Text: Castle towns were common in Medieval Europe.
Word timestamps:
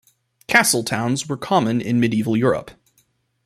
Castle 0.47 0.83
towns 0.83 1.29
were 1.29 1.37
common 1.37 1.79
in 1.79 1.99
Medieval 1.99 2.35
Europe. 2.35 2.71